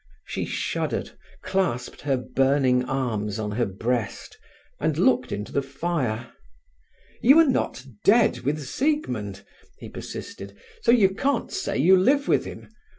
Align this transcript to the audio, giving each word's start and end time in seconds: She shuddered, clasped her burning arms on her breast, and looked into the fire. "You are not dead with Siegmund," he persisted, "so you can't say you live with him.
She 0.25 0.45
shuddered, 0.45 1.11
clasped 1.43 2.01
her 2.01 2.17
burning 2.17 2.83
arms 2.85 3.37
on 3.37 3.51
her 3.51 3.67
breast, 3.67 4.39
and 4.79 4.97
looked 4.97 5.31
into 5.31 5.51
the 5.51 5.61
fire. 5.61 6.31
"You 7.21 7.37
are 7.37 7.45
not 7.47 7.85
dead 8.03 8.39
with 8.39 8.65
Siegmund," 8.65 9.45
he 9.77 9.89
persisted, 9.89 10.57
"so 10.81 10.91
you 10.91 11.13
can't 11.13 11.51
say 11.51 11.77
you 11.77 11.95
live 11.97 12.27
with 12.27 12.45
him. 12.45 12.69